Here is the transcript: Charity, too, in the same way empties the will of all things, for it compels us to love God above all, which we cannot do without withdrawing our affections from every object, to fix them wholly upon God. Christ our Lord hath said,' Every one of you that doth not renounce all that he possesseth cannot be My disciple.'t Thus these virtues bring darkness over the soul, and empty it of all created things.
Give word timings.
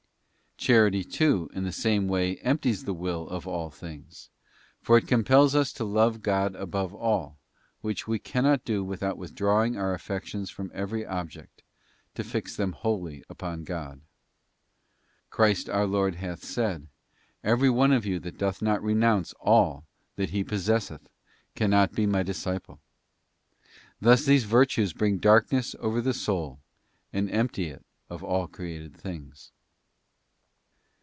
Charity, 0.63 1.03
too, 1.03 1.49
in 1.53 1.63
the 1.63 1.71
same 1.71 2.07
way 2.07 2.35
empties 2.37 2.83
the 2.83 2.93
will 2.93 3.27
of 3.29 3.47
all 3.47 3.71
things, 3.71 4.29
for 4.79 4.95
it 4.95 5.07
compels 5.07 5.55
us 5.55 5.73
to 5.73 5.83
love 5.83 6.21
God 6.21 6.55
above 6.55 6.93
all, 6.93 7.39
which 7.81 8.07
we 8.07 8.19
cannot 8.19 8.63
do 8.63 8.83
without 8.83 9.17
withdrawing 9.17 9.75
our 9.75 9.95
affections 9.95 10.51
from 10.51 10.69
every 10.71 11.03
object, 11.03 11.63
to 12.13 12.23
fix 12.23 12.55
them 12.55 12.73
wholly 12.73 13.23
upon 13.27 13.63
God. 13.63 14.01
Christ 15.31 15.67
our 15.67 15.87
Lord 15.87 16.13
hath 16.17 16.43
said,' 16.43 16.85
Every 17.43 17.71
one 17.71 17.91
of 17.91 18.05
you 18.05 18.19
that 18.19 18.37
doth 18.37 18.61
not 18.61 18.83
renounce 18.83 19.33
all 19.39 19.83
that 20.15 20.29
he 20.29 20.43
possesseth 20.43 21.09
cannot 21.55 21.93
be 21.93 22.05
My 22.05 22.21
disciple.'t 22.21 22.79
Thus 23.99 24.25
these 24.25 24.43
virtues 24.43 24.93
bring 24.93 25.17
darkness 25.17 25.75
over 25.79 26.01
the 26.01 26.13
soul, 26.13 26.59
and 27.11 27.31
empty 27.31 27.65
it 27.69 27.83
of 28.11 28.23
all 28.23 28.47
created 28.47 28.95
things. 28.95 29.51